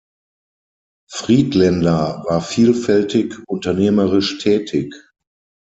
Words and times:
Friedländer 1.11 2.23
war 2.25 2.41
vielfältig 2.41 3.37
unternehmerisch 3.45 4.39
tätig. 4.39 4.95